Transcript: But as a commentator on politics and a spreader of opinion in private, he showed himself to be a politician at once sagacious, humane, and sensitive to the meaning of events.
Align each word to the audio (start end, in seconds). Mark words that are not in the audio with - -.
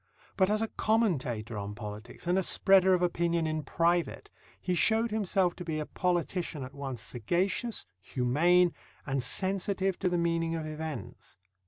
But 0.35 0.49
as 0.49 0.63
a 0.63 0.67
commentator 0.67 1.59
on 1.59 1.75
politics 1.75 2.25
and 2.25 2.35
a 2.39 2.41
spreader 2.41 2.95
of 2.95 3.03
opinion 3.03 3.45
in 3.45 3.61
private, 3.61 4.31
he 4.59 4.73
showed 4.73 5.11
himself 5.11 5.55
to 5.57 5.63
be 5.63 5.77
a 5.79 5.85
politician 5.85 6.63
at 6.63 6.73
once 6.73 6.99
sagacious, 7.01 7.85
humane, 7.99 8.73
and 9.05 9.21
sensitive 9.21 9.99
to 9.99 10.09
the 10.09 10.17
meaning 10.17 10.55
of 10.55 10.65
events. 10.65 11.37